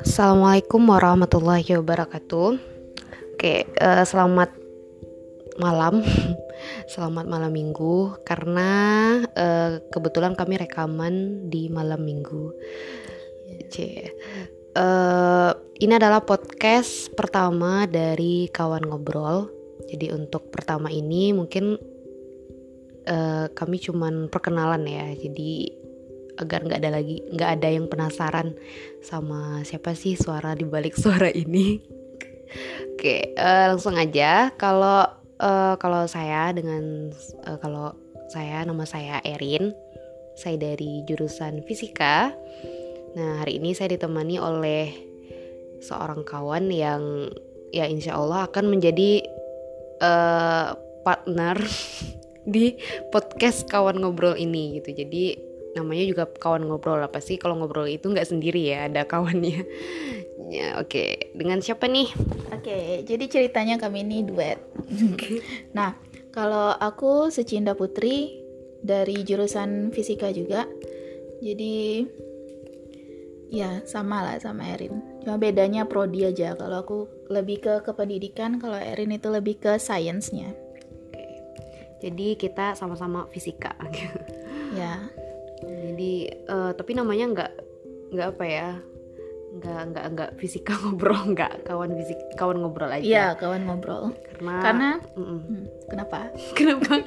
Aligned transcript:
Assalamualaikum 0.00 0.80
warahmatullahi 0.88 1.76
wabarakatuh. 1.76 2.56
Oke, 3.36 3.68
uh, 3.76 4.04
selamat 4.08 4.48
malam, 5.60 6.00
selamat 6.96 7.28
malam 7.28 7.52
minggu. 7.52 8.16
Karena 8.24 8.70
uh, 9.28 9.76
kebetulan 9.92 10.32
kami 10.32 10.56
rekaman 10.56 11.44
di 11.52 11.68
malam 11.68 12.00
minggu. 12.00 12.56
C. 13.68 14.08
Uh, 14.72 15.52
ini 15.84 16.00
adalah 16.00 16.24
podcast 16.24 17.12
pertama 17.12 17.84
dari 17.84 18.48
kawan 18.48 18.88
ngobrol. 18.88 19.52
Jadi 19.84 20.16
untuk 20.16 20.48
pertama 20.48 20.88
ini 20.88 21.36
mungkin 21.36 21.76
uh, 23.08 23.48
kami 23.56 23.80
cuman 23.80 24.28
perkenalan 24.28 24.84
ya. 24.84 25.08
Jadi 25.16 25.72
agar 26.38 26.62
nggak 26.62 26.78
ada 26.78 26.90
lagi 27.02 27.18
nggak 27.34 27.50
ada 27.58 27.68
yang 27.74 27.90
penasaran 27.90 28.54
sama 29.02 29.66
siapa 29.66 29.98
sih 29.98 30.14
suara 30.14 30.54
di 30.54 30.62
balik 30.62 30.94
suara 31.02 31.32
ini. 31.32 31.82
Oke 32.94 33.34
uh, 33.34 33.74
langsung 33.74 33.98
aja. 33.98 34.52
Kalau 34.54 35.08
uh, 35.40 35.74
kalau 35.80 36.06
saya 36.06 36.54
dengan 36.54 37.10
uh, 37.48 37.58
kalau 37.58 37.96
saya 38.30 38.62
nama 38.62 38.84
saya 38.84 39.24
Erin. 39.24 39.74
Saya 40.38 40.54
dari 40.54 41.02
jurusan 41.02 41.66
fisika. 41.66 42.30
Nah 43.18 43.42
hari 43.42 43.58
ini 43.58 43.74
saya 43.74 43.98
ditemani 43.98 44.38
oleh 44.38 44.86
seorang 45.82 46.22
kawan 46.22 46.70
yang 46.70 47.26
ya 47.74 47.90
insya 47.90 48.14
Allah 48.14 48.46
akan 48.46 48.70
menjadi 48.70 49.26
uh, 49.98 50.78
partner 51.02 51.58
di 52.48 52.80
podcast 53.12 53.68
kawan 53.68 54.00
ngobrol 54.00 54.34
ini 54.34 54.80
gitu. 54.80 54.96
Jadi 54.96 55.36
namanya 55.76 56.04
juga 56.08 56.24
kawan 56.24 56.64
ngobrol 56.64 56.98
apa 57.04 57.20
sih? 57.20 57.36
Kalau 57.36 57.60
ngobrol 57.60 57.86
itu 57.86 58.08
nggak 58.08 58.28
sendiri 58.28 58.72
ya 58.72 58.88
ada 58.88 59.04
kawannya. 59.04 59.62
Ya 60.48 60.80
oke. 60.80 60.88
Okay. 60.88 61.36
dengan 61.36 61.60
siapa 61.60 61.84
nih? 61.92 62.08
Oke 62.56 62.72
okay, 62.72 62.84
jadi 63.04 63.28
ceritanya 63.28 63.76
kami 63.76 64.00
ini 64.00 64.24
duet. 64.24 64.56
Nah 65.76 65.92
kalau 66.32 66.72
aku 66.72 67.28
Secinda 67.28 67.76
Putri 67.76 68.40
dari 68.80 69.28
jurusan 69.28 69.92
fisika 69.92 70.32
juga. 70.32 70.64
Jadi 71.44 72.00
ya 73.52 73.84
sama 73.84 74.24
lah 74.24 74.36
sama 74.40 74.72
Erin. 74.72 75.20
Cuma 75.20 75.36
bedanya 75.36 75.84
prodi 75.84 76.24
aja. 76.24 76.56
Kalau 76.56 76.80
aku 76.80 76.98
lebih 77.28 77.60
ke 77.64 77.74
kependidikan 77.84 78.56
kalau 78.56 78.80
Erin 78.80 79.12
itu 79.12 79.28
lebih 79.28 79.60
ke 79.60 79.76
sainsnya. 79.76 80.56
Jadi 81.98 82.38
kita 82.38 82.78
sama-sama 82.78 83.26
fisika. 83.30 83.74
Ya. 84.68 85.00
Jadi 85.64 86.28
uh, 86.44 86.76
tapi 86.76 86.92
namanya 86.92 87.24
nggak 87.32 87.52
nggak 88.12 88.28
apa 88.36 88.44
ya 88.44 88.68
nggak 89.48 89.80
nggak 89.90 90.06
nggak 90.12 90.30
fisika 90.36 90.76
ngobrol 90.84 91.32
nggak 91.32 91.64
kawan 91.64 91.96
fisik 91.96 92.20
kawan 92.36 92.60
ngobrol 92.60 92.92
aja. 92.92 93.00
Iya 93.00 93.26
kawan 93.40 93.64
ngobrol. 93.64 94.12
Karena 94.28 94.54
karena 94.60 94.88
mm 95.16 95.24
-mm. 95.24 95.62
kenapa? 95.88 96.30
Kenapa? 96.58 97.00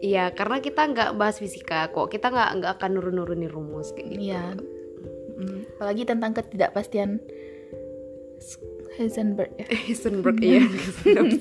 Iya 0.00 0.32
karena 0.32 0.64
kita 0.64 0.88
nggak 0.88 1.10
bahas 1.20 1.36
fisika 1.36 1.92
kok. 1.92 2.08
Kita 2.08 2.32
nggak 2.32 2.50
nggak 2.64 2.72
akan 2.80 2.90
nurun 2.96 3.20
nurunin 3.20 3.52
rumus 3.52 3.92
kayak 3.92 4.16
gitu. 4.16 4.32
Iya. 4.32 4.56
Mm, 5.36 5.60
apalagi 5.76 6.02
tentang 6.08 6.32
ketidakpastian 6.32 7.20
Heisenberg 8.96 9.52
Heisenberg 9.68 10.40
ya 10.40 10.64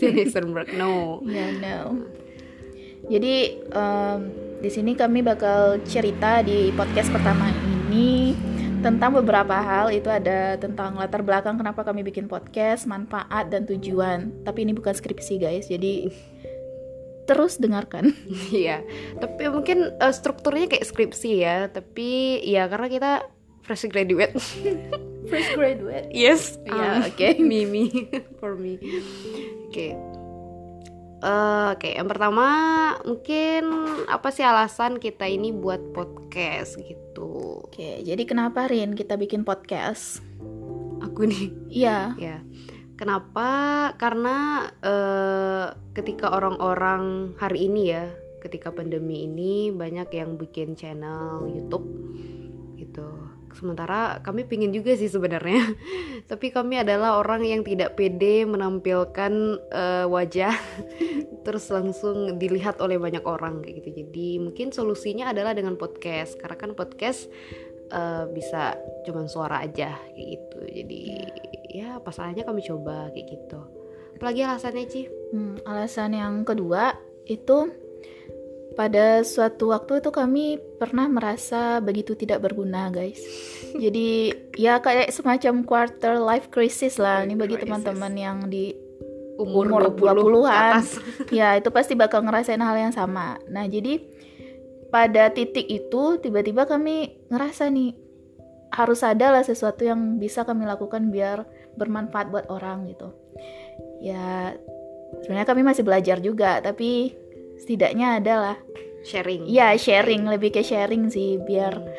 Heisenberg 0.04 0.67
no. 0.76 1.23
Ya 1.23 1.48
yeah, 1.48 1.50
no 1.64 2.23
jadi 3.08 3.36
um, 3.76 4.20
di 4.64 4.70
sini 4.72 4.96
kami 4.96 5.20
bakal 5.20 5.84
cerita 5.84 6.40
di 6.40 6.72
podcast 6.72 7.12
pertama 7.12 7.52
ini 7.52 8.32
tentang 8.84 9.16
beberapa 9.16 9.56
hal 9.56 9.95
itu 9.95 10.12
ada 10.12 10.60
tentang 10.60 11.00
latar 11.00 11.23
belakang 11.23 11.56
kenapa 11.56 11.88
kami 11.88 12.04
bikin 12.04 12.28
podcast, 12.28 12.83
manfaat 12.83 13.48
dan 13.48 13.64
tujuan. 13.64 14.44
Tapi 14.44 14.67
ini 14.67 14.76
bukan 14.76 14.92
skripsi 14.92 15.39
guys, 15.39 15.72
jadi 15.72 16.11
terus 17.23 17.55
dengarkan. 17.60 18.11
Iya, 18.52 18.83
tapi 19.23 19.48
mungkin 19.48 19.95
uh, 20.04 20.11
strukturnya 20.11 20.67
kayak 20.67 20.86
skripsi 20.88 21.32
ya, 21.39 21.58
tapi 21.72 22.44
ya 22.44 22.67
karena 22.67 22.88
kita 22.92 23.11
fresh 23.64 23.88
graduate. 23.88 24.36
fresh 25.32 25.50
graduate. 25.56 26.11
Yes. 26.11 26.60
Ya, 26.67 26.76
yeah, 26.76 26.94
um, 27.00 27.08
oke. 27.08 27.16
Okay. 27.16 27.32
Mimi 27.39 28.11
for 28.44 28.60
me. 28.60 28.76
Oke. 28.80 29.72
Okay. 29.72 29.92
Uh, 31.23 31.72
Oke, 31.72 31.88
okay. 31.88 31.94
yang 31.95 32.11
pertama 32.11 32.48
mungkin 33.08 33.64
apa 34.11 34.28
sih 34.28 34.44
alasan 34.44 35.00
kita 35.00 35.23
ini 35.23 35.56
buat 35.56 35.80
podcast 35.95 36.76
gitu? 36.84 37.64
Oke, 37.64 37.80
okay, 37.80 37.94
jadi 38.04 38.28
kenapa 38.28 38.67
Rin 38.67 38.92
kita 38.92 39.16
bikin 39.16 39.48
podcast? 39.48 40.20
Aku 41.00 41.23
nih. 41.23 41.48
Iya. 41.72 42.20
Ya. 42.20 42.38
Kenapa? 43.00 43.48
Karena 43.95 44.67
uh, 44.83 45.72
ketika 45.95 46.28
orang-orang 46.36 47.36
hari 47.39 47.72
ini 47.72 47.95
ya, 47.95 48.12
ketika 48.44 48.76
pandemi 48.76 49.23
ini 49.23 49.72
banyak 49.72 50.12
yang 50.12 50.36
bikin 50.36 50.76
channel 50.76 51.48
YouTube 51.48 52.02
gitu. 52.93 53.09
Sementara 53.58 54.21
kami 54.21 54.45
pingin 54.45 54.70
juga 54.70 54.93
sih 54.93 55.09
sebenarnya. 55.09 55.73
Tapi 56.30 56.54
kami 56.54 56.86
adalah 56.86 57.17
orang 57.17 57.42
yang 57.42 57.65
tidak 57.65 57.98
pede 57.98 58.45
menampilkan 58.45 59.33
uh, 59.73 60.05
wajah. 60.05 60.54
Terus 61.45 61.65
langsung 61.73 62.37
dilihat 62.37 62.77
oleh 62.77 63.02
banyak 63.02 63.26
orang 63.26 63.65
kayak 63.65 63.82
gitu. 63.82 63.89
Jadi 64.05 64.27
mungkin 64.37 64.70
solusinya 64.70 65.33
adalah 65.33 65.58
dengan 65.58 65.73
podcast. 65.73 66.37
Karena 66.37 66.58
kan 66.58 66.77
podcast 66.77 67.30
uh, 67.89 68.30
bisa 68.30 68.77
cuman 69.09 69.26
suara 69.26 69.65
aja 69.65 69.98
kayak 70.14 70.27
gitu. 70.37 70.59
Jadi 70.70 71.02
ya 71.73 71.98
pasalnya 71.98 72.45
kami 72.45 72.61
coba 72.61 73.09
kayak 73.09 73.27
gitu. 73.33 73.59
Apalagi 74.17 74.45
alasannya 74.45 74.86
Ci? 74.86 75.02
Hmm, 75.33 75.58
alasan 75.65 76.14
yang 76.14 76.45
kedua 76.45 76.93
itu 77.26 77.83
pada 78.73 79.22
suatu 79.22 79.70
waktu 79.70 80.02
itu 80.02 80.10
kami 80.10 80.58
pernah 80.82 81.06
merasa 81.06 81.78
begitu 81.80 82.17
tidak 82.17 82.42
berguna 82.45 82.89
guys. 82.89 83.22
Jadi 83.84 84.34
ya 84.58 84.82
kayak 84.82 85.14
semacam 85.14 85.66
quarter 85.66 86.17
life 86.17 86.50
crisis 86.50 86.98
lah. 86.98 87.26
Ini 87.26 87.38
bagi 87.38 87.58
teman-teman 87.62 88.14
yang 88.17 88.38
di 88.50 88.73
umur, 89.38 89.66
umur 89.70 89.82
20-an 89.98 90.86
ya 91.39 91.58
itu 91.58 91.73
pasti 91.73 91.98
bakal 91.98 92.22
ngerasain 92.26 92.62
hal 92.62 92.78
yang 92.78 92.94
sama. 92.94 93.38
Nah 93.50 93.66
jadi 93.66 94.02
pada 94.94 95.33
titik 95.33 95.66
itu 95.66 96.22
tiba-tiba 96.22 96.70
kami 96.70 97.17
ngerasa 97.33 97.70
nih 97.73 97.98
harus 98.73 99.02
ada 99.06 99.33
lah 99.33 99.45
sesuatu 99.45 99.86
yang 99.86 100.17
bisa 100.17 100.45
kami 100.45 100.66
lakukan 100.66 101.10
biar 101.14 101.45
bermanfaat 101.78 102.30
buat 102.30 102.45
orang 102.50 102.89
gitu. 102.89 103.10
Ya 104.02 104.54
sebenarnya 105.22 105.50
kami 105.50 105.62
masih 105.66 105.86
belajar 105.86 106.17
juga 106.22 106.62
tapi 106.62 107.14
setidaknya 107.64 108.20
adalah 108.20 108.60
sharing 109.08 109.48
ya 109.48 109.72
sharing 109.80 110.28
lebih 110.28 110.52
ke 110.52 110.62
sharing 110.62 111.08
sih 111.08 111.40
biar 111.40 111.80
hmm. 111.80 111.92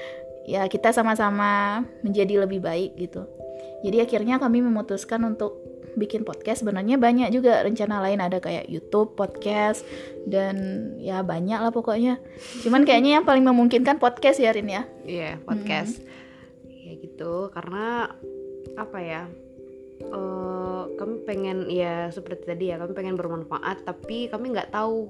ya 0.45 0.69
kita 0.69 0.93
sama-sama 0.93 1.83
menjadi 2.05 2.45
lebih 2.45 2.61
baik 2.61 2.93
gitu 3.01 3.25
jadi 3.85 4.09
akhirnya 4.09 4.41
kami 4.41 4.65
memutuskan 4.65 5.25
untuk 5.25 5.61
bikin 5.95 6.27
podcast 6.27 6.63
sebenarnya 6.63 6.99
banyak 6.99 7.31
juga 7.31 7.63
rencana 7.63 8.03
lain 8.03 8.19
ada 8.19 8.43
kayak 8.43 8.67
YouTube, 8.67 9.15
podcast 9.15 9.87
dan 10.27 10.57
ya 10.99 11.23
banyak 11.23 11.59
lah 11.59 11.71
pokoknya. 11.71 12.19
Cuman 12.67 12.83
kayaknya 12.83 13.21
yang 13.21 13.25
paling 13.27 13.47
memungkinkan 13.47 14.03
podcast 14.03 14.43
ya 14.43 14.51
Rin 14.51 14.69
ya. 14.69 14.83
Iya, 15.07 15.23
yeah, 15.23 15.35
podcast. 15.43 16.03
Hmm. 16.03 16.11
Ya 16.85 16.93
gitu 16.99 17.49
karena 17.55 18.11
apa 18.75 18.99
ya? 19.01 19.23
Uh, 20.11 20.91
kami 20.99 21.23
pengen 21.23 21.71
ya 21.71 22.11
seperti 22.11 22.51
tadi 22.51 22.75
ya 22.75 22.83
kami 22.83 22.93
pengen 22.99 23.15
bermanfaat 23.15 23.87
tapi 23.87 24.27
kami 24.27 24.51
nggak 24.51 24.75
tahu 24.75 25.07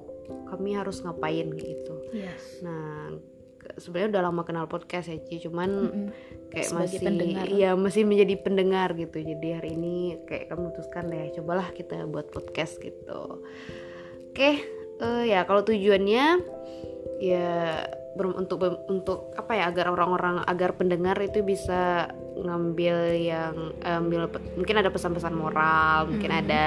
kami 0.48 0.76
harus 0.78 1.02
ngapain 1.02 1.50
gitu. 1.54 1.94
Yes. 2.12 2.62
Nah, 2.62 3.14
sebenarnya 3.80 4.18
udah 4.18 4.22
lama 4.30 4.42
kenal 4.44 4.66
podcast 4.68 5.08
ya 5.08 5.18
Ci, 5.24 5.48
cuman 5.48 5.70
mm 5.70 5.90
-hmm. 5.90 6.08
kayak 6.52 6.68
Sebagai 6.68 6.84
masih 6.84 6.98
pendengar. 7.00 7.44
iya 7.48 7.70
masih 7.74 8.02
menjadi 8.04 8.34
pendengar 8.40 8.88
gitu. 8.94 9.18
Jadi 9.20 9.48
hari 9.50 9.70
ini 9.74 10.20
kayak 10.28 10.52
kami 10.52 10.60
memutuskan 10.68 11.04
deh 11.10 11.32
cobalah 11.40 11.68
kita 11.72 12.04
buat 12.06 12.28
podcast 12.30 12.78
gitu. 12.80 13.44
Oke, 14.30 14.50
uh, 15.00 15.24
ya 15.24 15.46
kalau 15.46 15.62
tujuannya 15.62 16.42
ya 17.22 17.82
untuk 18.14 18.62
untuk 18.86 19.34
apa 19.34 19.58
ya 19.58 19.64
agar 19.70 19.90
orang-orang 19.90 20.46
agar 20.46 20.78
pendengar 20.78 21.18
itu 21.18 21.42
bisa 21.42 22.10
ngambil 22.34 22.96
yang 23.14 23.54
ambil 23.82 24.26
mungkin 24.58 24.76
ada 24.82 24.90
pesan-pesan 24.90 25.34
moral, 25.34 26.10
mungkin 26.10 26.30
hmm. 26.30 26.42
ada 26.44 26.64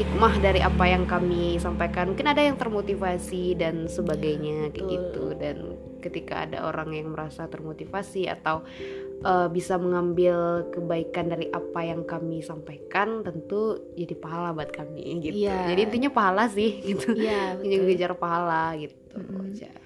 hikmah 0.00 0.34
dari 0.40 0.60
apa 0.64 0.84
yang 0.88 1.04
kami 1.04 1.60
sampaikan 1.60 2.16
mungkin 2.16 2.32
ada 2.32 2.40
yang 2.40 2.56
termotivasi 2.56 3.60
dan 3.60 3.84
sebagainya 3.86 4.72
kayak 4.72 4.88
gitu 4.88 5.36
dan 5.36 5.76
ketika 6.00 6.48
ada 6.48 6.64
orang 6.64 6.96
yang 6.96 7.12
merasa 7.12 7.44
termotivasi 7.46 8.26
atau 8.26 8.64
uh, 9.22 9.46
bisa 9.52 9.76
mengambil 9.76 10.66
kebaikan 10.72 11.28
dari 11.28 11.52
apa 11.52 11.80
yang 11.84 12.08
kami 12.08 12.40
sampaikan 12.40 13.20
tentu 13.20 13.78
jadi 13.94 14.16
pahala 14.16 14.56
buat 14.56 14.72
kami 14.72 15.22
gitu 15.22 15.44
yeah. 15.44 15.68
jadi 15.68 15.80
intinya 15.86 16.10
pahala 16.10 16.48
sih 16.48 16.80
gitu 16.88 17.12
yeah, 17.14 17.54
ngejar 17.60 18.16
pahala 18.16 18.72
gitu 18.80 18.96
mm 19.12 19.22
-hmm. 19.22 19.80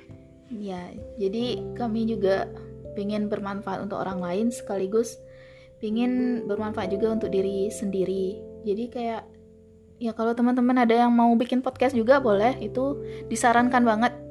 Ya, 0.46 0.94
jadi 1.18 1.58
kami 1.74 2.06
juga 2.06 2.46
pengen 2.96 3.28
bermanfaat 3.28 3.78
untuk 3.78 4.00
orang 4.00 4.18
lain 4.18 4.48
sekaligus 4.48 5.20
pengen 5.76 6.42
bermanfaat 6.44 6.88
juga 6.88 7.12
untuk 7.12 7.28
diri 7.28 7.68
sendiri. 7.68 8.40
Jadi 8.64 8.88
kayak 8.88 9.22
ya 9.96 10.10
kalau 10.10 10.32
teman-teman 10.32 10.76
ada 10.78 10.96
yang 10.96 11.12
mau 11.12 11.28
bikin 11.32 11.60
podcast 11.60 11.92
juga 11.92 12.16
boleh, 12.18 12.56
itu 12.58 12.96
disarankan 13.28 13.84
banget. 13.84 14.12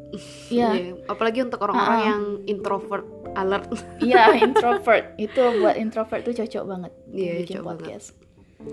Iya. 0.48 0.70
Iya, 0.72 0.94
apalagi 1.06 1.44
untuk 1.44 1.60
orang-orang 1.62 1.98
Ah. 1.98 2.08
yang 2.08 2.22
introvert 2.46 3.04
alert. 3.34 3.68
Iya, 4.00 4.32
introvert. 4.48 5.14
itu 5.18 5.42
buat 5.60 5.76
introvert 5.76 6.24
tuh 6.24 6.34
cocok 6.34 6.64
banget 6.64 6.92
Iya, 7.12 7.32
bikin 7.38 7.46
cocok 7.52 7.64
banget. 7.64 7.80
podcast. 7.84 8.08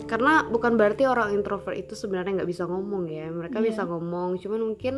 Karena 0.06 0.46
bukan 0.46 0.72
berarti 0.74 1.02
orang 1.04 1.34
introvert 1.34 1.74
itu 1.74 1.92
sebenarnya 1.92 2.40
nggak 2.40 2.48
bisa 2.48 2.64
ngomong 2.64 3.04
ya. 3.04 3.26
Mereka 3.28 3.58
Iya. 3.58 3.66
bisa 3.68 3.82
ngomong, 3.84 4.38
cuman 4.38 4.60
mungkin 4.64 4.94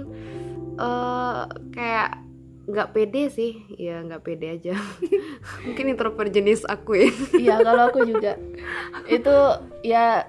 eh 0.77 1.43
kayak 1.71 2.11
nggak 2.65 2.91
pede 2.97 3.29
sih. 3.29 3.53
Ya 3.77 4.01
nggak 4.01 4.23
pede 4.25 4.47
aja. 4.61 4.75
mungkin 5.67 5.93
introvert 5.93 6.31
jenis 6.33 6.65
aku 6.65 6.97
ya. 6.97 7.11
Iya, 7.45 7.55
kalau 7.61 7.83
aku 7.93 7.99
juga. 8.09 8.41
Itu 9.09 9.37
ya 9.85 10.29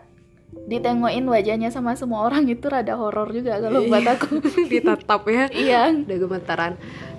ditengokin 0.55 1.27
wajahnya 1.27 1.67
sama 1.67 1.99
semua 1.99 2.23
orang 2.23 2.47
itu 2.47 2.63
rada 2.71 2.95
horor 2.95 3.27
juga 3.35 3.59
kalau 3.59 3.83
buat 3.87 4.07
aku. 4.07 4.39
Ditatap 4.71 5.23
ya. 5.27 5.45
Iya. 5.51 5.81
Udah 6.05 6.17
gemetaran. 6.19 6.73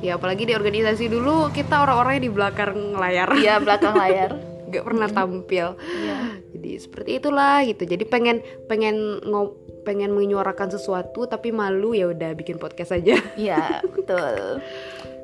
Ya 0.04 0.16
apalagi 0.20 0.48
di 0.48 0.54
organisasi 0.56 1.08
dulu 1.08 1.52
kita 1.52 1.84
orang-orangnya 1.84 2.22
di 2.28 2.32
belakang 2.32 2.76
layar. 2.96 3.28
Iya, 3.36 3.60
belakang 3.60 3.96
layar. 3.96 4.32
nggak 4.66 4.82
pernah 4.82 5.08
tampil. 5.08 5.78
Iya. 5.78 6.18
Jadi 6.56 6.70
seperti 6.82 7.10
itulah 7.22 7.62
gitu. 7.62 7.86
Jadi 7.86 8.04
pengen 8.04 8.42
pengen 8.66 9.22
ngo 9.22 9.54
pengen 9.86 10.10
menyuarakan 10.10 10.74
sesuatu 10.74 11.30
tapi 11.30 11.54
malu 11.54 11.94
ya 11.94 12.10
udah 12.10 12.34
bikin 12.34 12.58
podcast 12.58 12.98
aja. 12.98 13.14
Iya, 13.38 13.78
betul. 13.86 14.58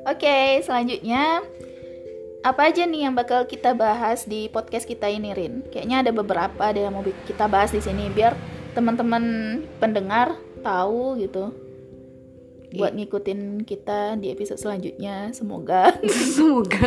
Oke, 0.07 0.63
selanjutnya 0.63 1.43
apa 2.43 2.71
aja 2.71 2.87
nih 2.87 3.07
yang 3.07 3.15
bakal 3.15 3.43
kita 3.43 3.75
bahas 3.75 4.23
di 4.23 4.47
podcast 4.47 4.87
kita 4.87 5.11
ini, 5.11 5.35
Rin? 5.35 5.67
Kayaknya 5.67 6.07
ada 6.07 6.11
beberapa 6.15 6.61
ada 6.63 6.79
yang 6.79 6.95
mau 6.95 7.03
kita 7.03 7.51
bahas 7.51 7.75
di 7.75 7.83
sini 7.83 8.07
biar 8.07 8.35
teman-teman 8.71 9.23
pendengar 9.83 10.39
tahu 10.63 11.19
gitu. 11.19 11.51
Buat 12.73 12.97
ngikutin 12.97 13.69
kita 13.69 14.17
di 14.17 14.33
episode 14.33 14.57
selanjutnya, 14.57 15.29
semoga. 15.29 15.93
Semoga. 16.33 16.81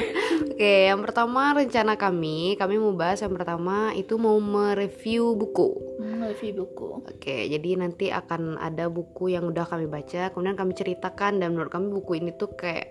Oke, 0.56 0.88
yang 0.88 1.04
pertama 1.04 1.52
rencana 1.52 2.00
kami, 2.00 2.56
kami 2.56 2.80
mau 2.80 2.96
bahas 2.96 3.20
yang 3.20 3.36
pertama 3.36 3.92
itu 3.92 4.16
mau 4.16 4.40
mereview 4.40 5.36
buku. 5.36 6.00
Hmm, 6.00 6.24
review 6.32 6.64
buku. 6.64 7.04
Oke, 7.04 7.44
jadi 7.52 7.76
nanti 7.76 8.08
akan 8.08 8.56
ada 8.56 8.88
buku 8.88 9.36
yang 9.36 9.52
udah 9.52 9.68
kami 9.68 9.84
baca, 9.84 10.32
kemudian 10.32 10.56
kami 10.56 10.72
ceritakan 10.72 11.44
dan 11.44 11.52
menurut 11.52 11.68
kami 11.68 11.92
buku 11.92 12.24
ini 12.24 12.32
tuh 12.40 12.56
kayak 12.56 12.88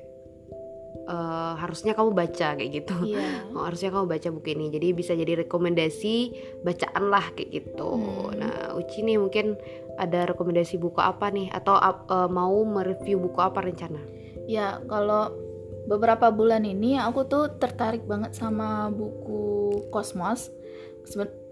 eh, 1.09 1.53
harusnya 1.57 1.97
kamu 1.97 2.13
baca 2.13 2.53
kayak 2.53 2.69
gitu. 2.69 2.93
Iya. 3.01 3.49
Oh, 3.57 3.65
harusnya 3.65 3.89
kamu 3.89 4.13
baca 4.13 4.29
buku 4.29 4.47
ini. 4.53 4.65
Jadi 4.69 4.87
bisa 4.93 5.17
jadi 5.17 5.33
rekomendasi 5.49 6.15
bacaan 6.61 7.09
lah 7.09 7.33
kayak 7.33 7.49
gitu. 7.49 7.89
Hmm. 7.97 8.45
Nah, 8.45 8.77
Uci 8.77 9.01
nih 9.01 9.17
mungkin 9.17 9.57
ada 9.97 10.29
rekomendasi 10.29 10.77
buku 10.77 11.01
apa 11.01 11.33
nih 11.33 11.49
atau 11.49 11.81
eh, 11.81 12.29
mau 12.29 12.61
mereview 12.61 13.17
buku 13.25 13.41
apa 13.41 13.65
rencana? 13.65 14.05
Ya, 14.45 14.77
kalau 14.85 15.44
beberapa 15.85 16.33
bulan 16.33 16.65
ini 16.65 16.97
aku 16.97 17.25
tuh 17.29 17.57
tertarik 17.61 18.03
banget 18.09 18.33
sama 18.33 18.89
buku 18.89 19.85
Kosmos. 19.93 20.49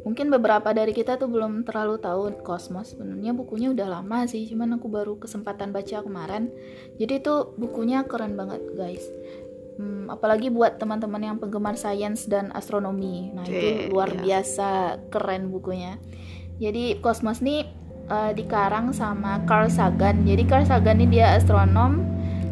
Mungkin 0.04 0.28
beberapa 0.34 0.74
dari 0.76 0.92
kita 0.92 1.16
tuh 1.16 1.30
belum 1.30 1.64
terlalu 1.64 2.02
tahu 2.02 2.22
Kosmos. 2.42 2.98
Sebenarnya 2.98 3.32
bukunya 3.32 3.72
udah 3.72 3.88
lama 4.02 4.26
sih, 4.26 4.50
cuman 4.50 4.82
aku 4.82 4.90
baru 4.90 5.16
kesempatan 5.22 5.72
baca 5.72 6.04
kemarin. 6.04 6.50
Jadi 6.98 7.24
tuh 7.24 7.54
bukunya 7.56 8.04
keren 8.04 8.36
banget, 8.36 8.60
guys. 8.74 9.06
Hmm, 9.78 10.06
apalagi 10.10 10.54
buat 10.54 10.78
teman-teman 10.78 11.22
yang 11.34 11.38
penggemar 11.40 11.78
sains 11.78 12.30
dan 12.30 12.54
astronomi. 12.54 13.34
Nah, 13.34 13.46
itu 13.46 13.90
luar 13.90 14.12
ya. 14.14 14.22
biasa 14.22 14.70
keren 15.10 15.50
bukunya. 15.50 15.98
Jadi 16.62 17.02
Kosmos 17.02 17.42
nih 17.42 17.66
eh, 18.10 18.32
dikarang 18.36 18.94
sama 18.94 19.42
Carl 19.48 19.70
Sagan. 19.70 20.26
Jadi 20.26 20.44
Carl 20.46 20.66
Sagan 20.66 21.02
ini 21.02 21.18
dia 21.22 21.34
astronom 21.34 22.06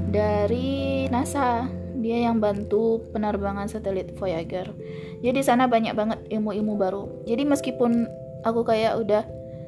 dari 0.10 0.91
NASA. 1.12 1.68
Dia 2.02 2.32
yang 2.32 2.42
bantu 2.42 3.04
penerbangan 3.14 3.68
satelit 3.70 4.16
Voyager. 4.18 4.74
Jadi 5.22 5.36
di 5.38 5.44
sana 5.46 5.68
banyak 5.70 5.94
banget 5.94 6.20
ilmu-ilmu 6.34 6.74
baru. 6.80 7.04
Jadi 7.28 7.44
meskipun 7.46 8.10
aku 8.42 8.66
kayak 8.66 8.98
udah 8.98 9.22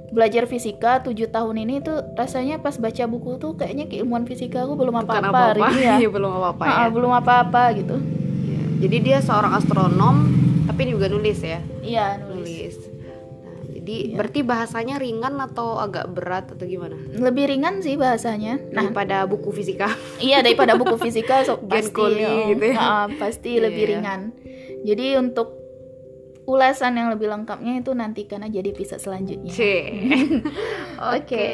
belajar 0.10 0.50
fisika 0.50 1.04
7 1.04 1.14
tahun 1.30 1.56
ini 1.68 1.84
tuh 1.84 2.02
rasanya 2.18 2.62
pas 2.64 2.78
baca 2.80 3.04
buku 3.06 3.38
tuh 3.38 3.54
kayaknya 3.58 3.86
keilmuan 3.86 4.26
fisika 4.26 4.66
aku 4.66 4.74
belum 4.80 5.04
apa-apa. 5.04 5.30
apa-apa. 5.30 5.68
Iya. 5.78 5.94
Iya, 6.02 6.10
belum 6.10 6.32
apa-apa 6.42 6.64
ya. 6.66 6.86
Belum 6.90 7.12
apa-apa 7.12 7.64
gitu. 7.78 7.96
Iya. 8.00 8.62
Jadi 8.88 8.98
dia 9.04 9.18
seorang 9.22 9.54
astronom 9.54 10.16
tapi 10.66 10.90
juga 10.90 11.12
nulis 11.12 11.38
ya. 11.44 11.60
Iya, 11.84 12.24
nulis. 12.24 12.80
Nulis. 12.80 12.93
Jadi 13.84 13.96
Iya. 14.10 14.16
berarti 14.16 14.40
bahasanya 14.42 14.96
ringan 14.96 15.36
atau 15.38 15.76
agak 15.76 16.08
berat 16.10 16.48
atau 16.48 16.64
gimana? 16.64 16.96
Lebih 17.12 17.52
ringan 17.52 17.84
sih 17.84 18.00
bahasanya. 18.00 18.56
Nah, 18.72 18.88
Daripada 18.88 19.28
buku 19.28 19.52
fisika. 19.52 19.92
iya 20.18 20.40
daripada 20.40 20.74
buku 20.74 20.96
fisika 20.98 21.44
so, 21.44 21.60
Gen 21.68 21.84
pasti 21.84 21.92
Koli 21.92 22.24
oh, 22.24 22.48
gitu 22.50 22.66
ya. 22.72 22.78
ah, 22.80 23.06
pasti 23.12 23.60
Iya, 23.60 23.68
lebih 23.68 23.84
iya. 23.84 23.92
ringan. 23.92 24.22
Jadi 24.84 25.06
untuk 25.16 25.60
ulasan 26.44 26.96
yang 26.96 27.08
lebih 27.08 27.28
lengkapnya 27.28 27.76
itu 27.78 27.92
nantikan 27.92 28.40
aja 28.42 28.60
di 28.60 28.70
episode 28.70 29.00
selanjutnya. 29.00 29.52
Oke. 29.56 29.76
Oke. 31.00 31.46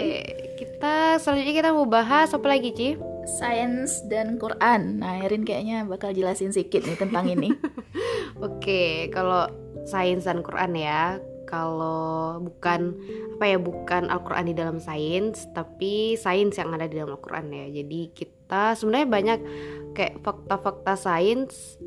Kita 0.56 1.18
selanjutnya 1.18 1.56
kita 1.56 1.70
mau 1.72 1.86
bahas 1.86 2.30
apa 2.30 2.46
lagi, 2.46 2.70
Ci? 2.72 2.90
Sains 3.31 4.02
dan 4.06 4.38
Quran. 4.38 4.98
Nah, 4.98 5.18
Erin 5.20 5.42
kayaknya 5.42 5.81
bakal 5.84 6.10
jelasin 6.10 6.50
sedikit 6.50 6.81
nih 6.84 6.94
tentang 6.96 7.26
ini. 7.26 7.54
Oke, 8.40 9.10
kalau 9.10 9.46
sains 9.84 10.26
dan 10.26 10.42
Quran 10.42 10.74
ya. 10.74 11.22
Kalau 11.50 12.38
bukan 12.46 12.94
apa 13.34 13.46
ya, 13.50 13.57
bukan 13.57 14.06
Al-Qur'an 14.06 14.46
di 14.46 14.54
dalam 14.54 14.78
sains, 14.78 15.50
tapi 15.57 16.13
sains 16.13 16.54
yang 16.62 16.69
ada 16.78 16.86
di 16.86 17.01
dalam 17.01 17.18
Al-Qur'an 17.18 17.50
ya. 17.50 17.66
Jadi 17.81 18.13
kita 18.13 18.78
sebenarnya 18.78 19.10
banyak 19.10 19.40
kayak 19.98 20.22
fakta-fakta 20.22 20.94
sains 20.94 21.81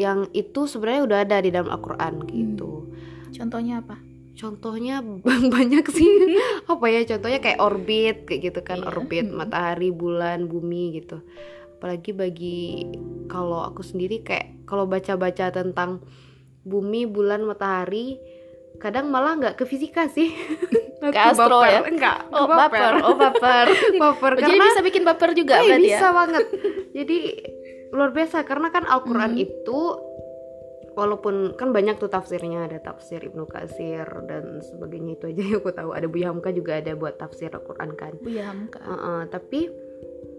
yang 0.00 0.32
itu 0.32 0.64
sebenarnya 0.64 1.02
udah 1.04 1.18
ada 1.28 1.36
di 1.44 1.52
dalam 1.52 1.68
Al-Qur'an 1.68 2.24
gitu. 2.32 2.88
Contohnya 3.36 3.84
apa? 3.84 4.00
Contohnya 4.36 5.04
banyak 5.56 5.84
sih. 5.92 6.08
apa 6.72 6.86
ya? 6.88 7.04
Contohnya 7.04 7.40
kayak 7.44 7.60
orbit 7.60 8.16
kayak 8.24 8.40
gitu 8.52 8.60
kan, 8.64 8.80
Iya. 8.80 8.88
orbit 8.96 9.26
Mm. 9.28 9.36
matahari, 9.36 9.92
bulan, 9.92 10.48
bumi 10.48 11.00
gitu. 11.00 11.20
Apalagi 11.76 12.16
bagi 12.16 12.88
kalau 13.28 13.60
aku 13.60 13.84
sendiri 13.84 14.24
kayak 14.24 14.64
kalau 14.64 14.88
baca-baca 14.88 15.52
tentang 15.52 16.00
bumi, 16.64 17.04
bulan, 17.04 17.44
matahari, 17.44 18.16
kadang 18.76 19.08
malah 19.08 19.34
nggak 19.34 19.54
ke 19.54 19.64
fisika 19.64 20.06
sih. 20.06 20.30
Ke 20.96 21.12
astro 21.12 21.60
ya? 21.60 21.84
Enggak, 21.84 22.24
Oh, 22.28 22.48
baper. 22.48 23.04
Oh, 23.04 23.14
baper. 23.14 23.68
baper 24.02 24.32
Oh, 24.32 24.40
Jadi 24.40 24.56
karena 24.56 24.64
bisa 24.66 24.80
bikin 24.80 25.02
baper 25.04 25.30
juga 25.32 25.54
Iya, 25.56 25.68
berarti 25.68 25.84
bisa 25.84 25.98
ya? 26.00 26.10
banget. 26.10 26.44
Jadi 26.90 27.18
luar 27.92 28.10
biasa 28.10 28.36
karena 28.42 28.68
kan 28.70 28.84
Al-Qur'an 28.84 29.32
Mhm. 29.32 29.44
itu 29.44 29.80
walaupun 30.92 31.52
kan 31.54 31.70
banyak 31.70 31.96
tuh 31.96 32.08
tafsirnya 32.08 32.64
ada 32.64 32.80
tafsir 32.80 33.20
Ibnu 33.20 33.44
Katsir 33.44 34.08
dan 34.24 34.64
sebagainya 34.64 35.12
itu 35.14 35.28
aja 35.28 35.42
yang 35.44 35.60
aku 35.60 35.70
tahu 35.70 35.90
ada 35.92 36.08
Buya 36.08 36.32
Hamka 36.32 36.48
juga 36.50 36.80
ada 36.80 36.96
buat 36.96 37.14
tafsir 37.14 37.52
Al-Qur'an 37.52 37.92
kan 37.92 38.16
Buya 38.18 38.48
Hamka. 38.48 38.80
Heeh, 38.80 39.20
tapi 39.28 39.60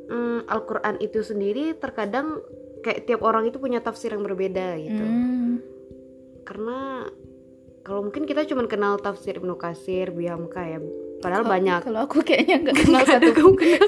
mm, 0.10 0.50
Al-Qur'an 0.50 0.98
itu 0.98 1.22
sendiri 1.22 1.78
terkadang 1.78 2.42
kayak 2.82 3.06
tiap 3.06 3.22
orang 3.22 3.46
itu 3.46 3.58
punya 3.58 3.80
tafsir 3.80 4.10
yang 4.10 4.26
berbeda 4.26 4.74
gitu 4.80 5.06
Hmm. 5.06 5.62
karena 6.42 7.06
kalau 7.88 8.04
mungkin 8.04 8.24
kita 8.24 8.44
cuma 8.44 8.68
kenal 8.68 9.00
tafsir 9.00 9.40
Ibnu 9.40 9.56
Katsir 9.56 10.12
Buya 10.12 10.36
Hamka 10.36 10.60
ya 10.62 10.84
padahal 11.18 11.42
Kalau- 11.42 11.54
banyak 11.56 11.80
Kalau 11.82 12.02
aku 12.04 12.18
kayaknya 12.22 12.56
nggak 12.62 12.76
kenal 12.84 13.04
satu. 13.04 13.30
kamu 13.32 13.54
kenal. 13.56 13.88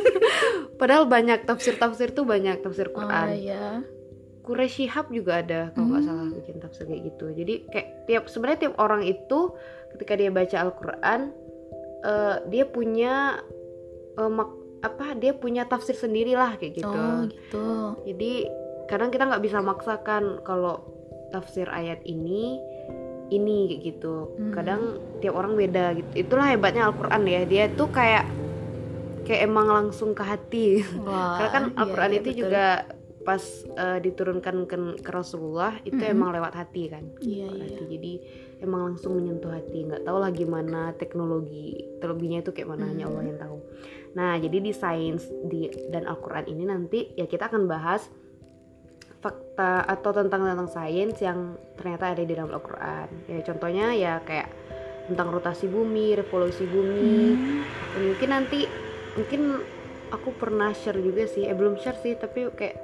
padahal 0.73 1.03
banyak 1.05 1.39
tafsir-tafsir 1.43 2.09
tuh 2.09 2.23
banyak 2.23 2.57
tafsir 2.59 2.87
Oh 2.87 2.95
Quran 2.95 3.27
iya. 3.35 3.83
Quraisy 4.39 4.87
Shihab 4.87 5.11
juga 5.11 5.43
ada 5.43 5.69
kalau 5.69 5.93
nggak 5.93 6.01
Hmm. 6.01 6.09
salah 6.09 6.27
bikin 6.33 6.57
tafsir 6.57 6.83
kayak 6.83 7.01
gitu. 7.05 7.25
Jadi 7.29 7.53
kayak 7.67 7.87
tiap 8.05 8.23
sebenarnya 8.25 8.59
tiap 8.63 8.75
orang 8.77 9.03
itu 9.03 9.53
ketika 9.91 10.13
dia 10.15 10.31
baca 10.31 10.57
Al-Qur'an 10.57 11.21
eh, 12.01 12.35
dia 12.47 12.65
punya 12.65 13.43
eh, 14.15 14.31
mak- 14.31 14.57
apa 14.79 15.13
dia 15.13 15.35
punya 15.35 15.67
tafsir 15.67 15.93
sendiri 15.93 16.33
lah 16.33 16.55
kayak 16.55 16.71
gitu. 16.73 16.89
Oh 16.89 17.27
gitu. 17.27 17.67
Jadi 18.07 18.47
kadang 18.87 19.11
kita 19.11 19.27
nggak 19.27 19.43
bisa 19.43 19.59
maksakan 19.59 20.41
kalau 20.41 20.81
tafsir 21.29 21.69
ayat 21.69 22.01
ini 22.03 22.57
ini 23.29 23.57
kayak 23.69 23.81
gitu. 23.95 24.15
Hmm. 24.35 24.51
Kadang 24.53 24.81
tiap 25.21 25.33
orang 25.37 25.53
beda 25.55 25.95
gitu. 25.97 26.11
Itulah 26.27 26.51
hebatnya 26.51 26.89
Al-Qur'an 26.89 27.23
ya. 27.25 27.45
Dia 27.45 27.69
tuh 27.73 27.89
kayak 27.89 28.25
kayak 29.25 29.41
emang 29.45 29.69
langsung 29.69 30.17
ke 30.17 30.23
hati. 30.25 30.81
Wah, 31.05 31.37
Karena 31.37 31.49
kan 31.53 31.63
iya, 31.69 31.77
Al-Quran 31.77 32.11
iya, 32.11 32.17
itu 32.17 32.29
betul. 32.33 32.41
juga 32.41 32.65
pas 33.19 33.43
eh, 33.77 33.99
diturunkan 34.01 34.55
ke, 34.65 34.75
ke 35.05 35.11
Rasulullah 35.13 35.77
itu 35.85 36.01
Mm-mm. 36.01 36.15
emang 36.17 36.33
lewat 36.33 36.53
hati 36.57 36.89
kan. 36.89 37.05
Iya 37.21 37.45
Lewat 37.45 37.57
iya. 37.61 37.65
hati. 37.69 37.83
Jadi 37.93 38.13
emang 38.65 38.81
langsung 38.89 39.13
menyentuh 39.21 39.53
hati. 39.53 39.85
Nggak 39.85 40.03
tahu 40.07 40.17
lah 40.17 40.31
gimana 40.33 40.81
teknologi 40.97 41.77
terlebihnya 42.01 42.41
itu 42.41 42.51
kayak 42.55 42.73
mana 42.73 42.89
hanya 42.89 43.05
Mm. 43.05 43.09
Allah 43.13 43.23
yang 43.29 43.39
tahu. 43.39 43.57
Nah, 44.09 44.33
jadi 44.41 44.57
di 44.57 44.73
sains 44.73 45.29
di 45.45 45.69
dan 45.93 46.09
Al-Qur'an 46.09 46.49
ini 46.49 46.65
nanti 46.65 47.13
ya 47.13 47.29
kita 47.29 47.45
akan 47.53 47.69
bahas 47.69 48.09
fakta 49.19 49.83
atau 49.83 50.15
tentang 50.15 50.47
tentang 50.47 50.69
sains 50.71 51.19
yang 51.19 51.59
ternyata 51.75 52.15
ada 52.15 52.23
di 52.23 52.31
dalam 52.31 52.51
Al-Qur'an. 52.51 53.07
Ya 53.27 53.39
contohnya 53.43 53.91
ya 53.91 54.13
kayak 54.23 54.47
tentang 55.11 55.33
rotasi 55.33 55.67
bumi, 55.67 56.15
revolusi 56.15 56.63
bumi. 56.63 57.35
Hmm. 57.35 57.59
Dan 57.95 58.01
mungkin 58.07 58.29
nanti 58.29 58.59
mungkin 59.17 59.41
aku 60.09 60.29
pernah 60.37 60.71
share 60.71 60.97
juga 60.97 61.27
sih, 61.27 61.45
eh 61.45 61.53
belum 61.53 61.75
share 61.77 61.99
sih, 61.99 62.15
tapi 62.15 62.47
kayak 62.53 62.77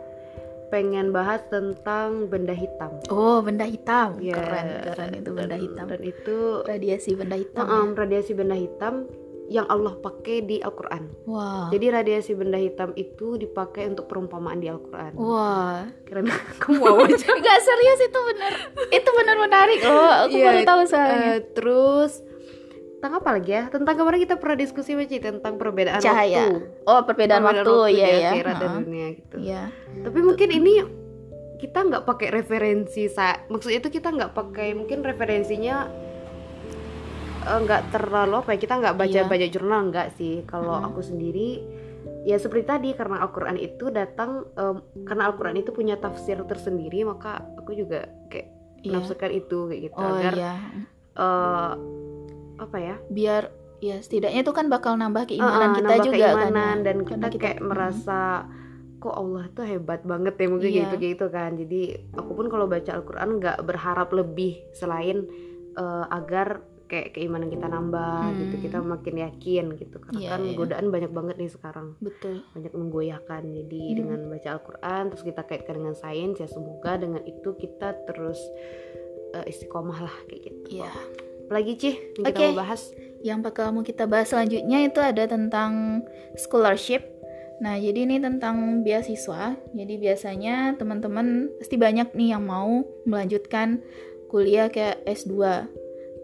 pengen 0.68 1.14
bahas 1.14 1.46
tentang 1.48 2.26
benda 2.28 2.52
hitam. 2.52 2.98
Oh, 3.08 3.40
benda 3.40 3.64
hitam. 3.64 4.18
Ya, 4.18 4.34
Keren, 4.36 4.68
keren 4.92 5.12
itu 5.14 5.30
benda 5.32 5.56
dan- 5.56 5.62
hitam. 5.62 5.86
Dan 5.88 6.02
itu 6.04 6.38
Radiasi 6.66 7.12
benda 7.16 7.38
hitam. 7.38 7.64
ya? 7.64 7.70
Heeh, 7.70 7.86
radiasi 7.96 8.32
benda 8.34 8.58
hitam 8.58 8.94
yang 9.46 9.66
Allah 9.66 9.94
pakai 9.96 10.42
di 10.42 10.58
Al-Qur'an. 10.58 11.06
Wah. 11.26 11.70
Jadi 11.70 11.86
radiasi 11.88 12.34
benda 12.34 12.58
hitam 12.58 12.92
itu 12.94 13.38
dipakai 13.38 13.86
untuk 13.86 14.06
perumpamaan 14.06 14.58
di 14.58 14.68
Al-Qur'an. 14.68 15.14
Wah. 15.14 15.86
Keren. 16.04 16.26
Kamu 16.62 16.78
mau 16.78 16.98
aja. 17.00 17.28
Enggak 17.38 17.60
serius 17.62 18.00
itu 18.02 18.20
benar. 18.26 18.52
itu 18.90 19.10
benar 19.14 19.36
menarik 19.38 19.80
loh. 19.82 20.14
Aku 20.26 20.36
Iya, 20.36 20.46
baru 20.46 20.60
tahu 20.64 20.82
soalnya. 20.86 21.30
Eh, 21.30 21.40
terus 21.54 22.12
tentang 22.98 23.22
apa 23.22 23.30
lagi 23.38 23.52
ya? 23.54 23.64
Tentang 23.70 23.94
kemarin 23.94 24.20
kita 24.20 24.36
pernah 24.42 24.58
diskusi 24.58 24.98
Maci 24.98 25.22
tentang 25.22 25.62
perbedaan 25.62 26.02
Cahaya. 26.02 26.50
waktu. 26.50 26.58
Oh, 26.90 27.02
perbedaan, 27.06 27.44
waktu, 27.46 27.74
di 27.94 28.02
ya 28.02 28.08
ya. 28.10 28.30
akhirat 28.34 28.56
dan 28.58 28.70
dunia 28.82 29.08
gitu. 29.14 29.36
Iya. 29.38 29.64
Tapi 30.02 30.20
mungkin 30.26 30.50
ini 30.50 30.74
kita 31.56 31.86
nggak 31.86 32.04
pakai 32.04 32.34
referensi 32.34 33.08
sa 33.08 33.46
maksudnya 33.48 33.80
itu 33.80 33.90
kita 33.94 34.12
nggak 34.12 34.34
pakai 34.34 34.76
mungkin 34.76 35.02
referensinya 35.02 35.88
eh, 37.46 37.60
nggak 37.62 37.82
terlalu 37.90 38.34
apa 38.38 38.50
ya 38.52 38.60
kita 38.60 38.74
nggak 38.76 38.96
baca 38.96 39.20
Iya. 39.20 39.26
baca 39.26 39.48
jurnal 39.48 39.82
nggak 39.88 40.10
sih 40.14 40.42
kalau 40.44 40.76
Mm-mm. 40.76 40.88
aku 40.88 41.00
sendiri 41.00 41.50
ya 42.24 42.36
seperti 42.36 42.64
tadi 42.64 42.90
karena 42.92 43.22
Al-Quran 43.22 43.56
itu 43.56 43.90
datang 43.90 44.50
em, 44.52 44.78
karena 45.04 45.30
Al-Quran 45.30 45.56
itu 45.56 45.70
punya 45.70 45.96
tafsir 45.96 46.42
tersendiri 46.42 47.04
maka 47.04 47.40
aku 47.56 47.74
juga 47.74 48.06
kayak 48.28 48.50
Iya. 48.78 48.92
menafsirkan 48.92 49.32
itu 49.32 49.58
kayak 49.66 49.82
gitu 49.84 49.98
Oh 50.00 50.10
agar 50.12 50.34
iya. 50.36 50.54
eh, 51.16 51.72
apa 52.56 52.78
ya 52.80 52.96
Biar 53.08 53.44
ya 53.78 53.98
setidaknya 53.98 54.42
itu 54.42 54.52
kan 54.52 54.66
bakal 54.68 54.94
nambah 54.96 55.26
keimanan 55.28 55.70
eh, 55.70 55.76
kita 55.76 55.86
nambah 55.86 55.98
juga 56.04 56.16
keimanan 56.28 56.54
kan. 56.54 56.78
ya. 56.78 56.84
dan 56.84 56.98
Karena 57.04 57.28
kita, 57.28 57.42
kayak 57.44 57.60
mm, 57.60 57.68
merasa 57.68 58.20
kok 58.98 59.14
Allah 59.14 59.46
tuh 59.52 59.62
hebat 59.64 60.02
banget 60.02 60.34
ya 60.36 60.48
mungkin 60.48 60.66
Iya. 60.68 60.82
gitu 60.84 60.96
gitu 61.00 61.26
kan 61.28 61.54
jadi 61.56 61.82
aku 62.12 62.32
pun 62.32 62.46
kalau 62.48 62.66
baca 62.66 62.90
Al-Quran 62.92 63.30
nggak 63.36 63.58
berharap 63.62 64.10
lebih 64.12 64.54
selain 64.72 65.26
eh, 65.76 66.06
agar 66.10 66.62
kayak 66.86 67.12
keimanan 67.12 67.48
kita 67.48 67.66
nambah 67.66 68.22
Hmm. 68.24 68.38
gitu 68.40 68.56
kita 68.64 68.78
makin 68.80 69.16
yakin 69.20 69.66
gitu 69.76 69.98
karena 69.98 70.20
Iya, 70.20 70.30
kan 70.30 70.42
iya. 70.42 70.54
godaan 70.54 70.88
banyak 70.88 71.12
banget 71.12 71.36
nih 71.36 71.52
sekarang 71.52 71.88
betul. 71.98 72.42
banyak 72.52 72.72
menggoyahkan 72.72 73.44
jadi 73.44 73.82
Hmm. 73.84 73.96
dengan 73.96 74.20
baca 74.30 74.50
Al-Quran 74.52 75.04
terus 75.10 75.24
kita 75.24 75.42
kaitkan 75.44 75.76
dengan 75.76 75.96
sains 75.96 76.38
ya 76.38 76.46
semoga 76.46 76.96
dengan 76.96 77.22
itu 77.24 77.50
kita 77.54 78.06
terus 78.06 78.38
eh, 79.34 79.46
istiqomah 79.46 80.00
lah 80.02 80.16
kayak 80.26 80.42
gitu 80.46 80.80
Iya. 80.80 80.92
apalagi 81.44 81.72
Cih 81.76 81.96
yang 82.14 82.24
kita 82.26 82.40
Oke. 82.40 82.46
mau 82.50 82.58
bahas 82.58 82.82
Yang 83.20 83.40
bakal 83.42 83.66
mau 83.74 83.82
kita 83.82 84.06
bahas 84.06 84.30
selanjutnya 84.30 84.86
itu 84.86 85.02
ada 85.02 85.26
tentang 85.26 86.06
scholarship. 86.38 87.02
Nah, 87.58 87.74
jadi 87.74 88.06
ini 88.06 88.22
tentang 88.22 88.86
beasiswa. 88.86 89.58
Jadi 89.74 89.98
biasanya 89.98 90.78
teman-teman 90.78 91.50
pasti 91.58 91.74
banyak 91.74 92.14
nih 92.14 92.38
yang 92.38 92.46
mau 92.46 92.86
melanjutkan 93.04 93.82
kuliah 94.30 94.70
kayak 94.70 95.02
S2 95.10 95.34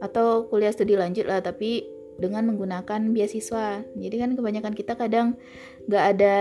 atau 0.02 0.50
kuliah 0.50 0.74
studi 0.74 0.98
lanjut 0.98 1.24
lah, 1.24 1.40
tapi 1.40 1.86
dengan 2.18 2.46
menggunakan 2.46 3.02
beasiswa. 3.10 3.82
Jadi 3.88 4.16
kan 4.18 4.34
kebanyakan 4.34 4.74
kita 4.74 4.94
kadang 4.94 5.38
nggak 5.86 6.06
ada 6.12 6.36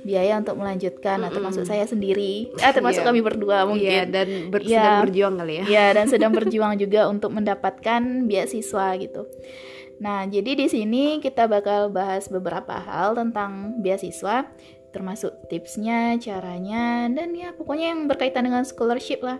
biaya 0.00 0.40
untuk 0.40 0.56
melanjutkan, 0.56 1.20
atau 1.20 1.36
termasuk 1.36 1.68
saya 1.68 1.84
sendiri, 1.84 2.48
ah 2.64 2.72
termasuk 2.72 3.04
Iya. 3.04 3.08
kami 3.12 3.20
berdua 3.20 3.56
Iya 3.56 3.68
mungkin. 3.68 4.04
dan 4.08 4.28
ber- 4.48 4.64
Iya. 4.64 4.80
sedang 4.80 4.98
berjuang 5.04 5.34
kali 5.36 5.54
ya 5.54 5.64
Ya, 5.68 5.86
dan 5.92 6.06
sedang 6.08 6.32
berjuang 6.38 6.74
juga 6.74 7.00
untuk 7.06 7.30
mendapatkan 7.30 8.00
beasiswa 8.24 8.86
gitu. 8.96 9.28
Nah, 10.00 10.24
jadi 10.24 10.56
di 10.56 10.66
sini 10.66 11.20
kita 11.20 11.44
bakal 11.44 11.92
bahas 11.92 12.24
beberapa 12.26 12.72
hal 12.72 13.12
tentang 13.12 13.76
beasiswa, 13.78 14.48
termasuk 14.90 15.36
tipsnya, 15.46 16.16
caranya, 16.16 17.04
dan 17.06 17.30
ya 17.30 17.52
pokoknya 17.52 17.92
yang 17.92 18.08
berkaitan 18.08 18.48
dengan 18.48 18.64
scholarship 18.64 19.20
lah. 19.20 19.36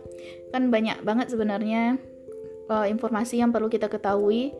Kan 0.52 0.68
banyak 0.68 1.00
banget 1.00 1.32
sebenarnya 1.32 1.96
uh, 2.70 2.86
informasi 2.86 3.42
yang 3.42 3.50
perlu 3.50 3.66
kita 3.66 3.90
ketahui. 3.90 4.54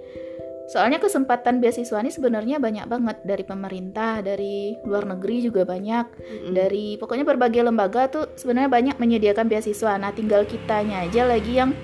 Soalnya 0.71 1.03
kesempatan 1.03 1.59
beasiswa 1.59 1.99
ini 1.99 2.15
sebenarnya 2.15 2.63
banyak 2.63 2.87
banget 2.87 3.17
dari 3.27 3.43
pemerintah, 3.43 4.23
dari 4.23 4.79
luar 4.87 5.03
negeri 5.03 5.43
juga 5.43 5.67
banyak 5.67 6.07
Mm-mm. 6.15 6.55
dari 6.55 6.95
pokoknya 6.95 7.27
berbagai 7.27 7.67
lembaga 7.67 8.07
tuh 8.07 8.31
sebenarnya 8.39 8.71
banyak 8.71 8.97
menyediakan 9.03 9.51
beasiswa. 9.51 9.99
Nah, 9.99 10.15
tinggal 10.15 10.47
kitanya 10.47 11.03
aja 11.03 11.27
lagi 11.27 11.59
yang 11.59 11.75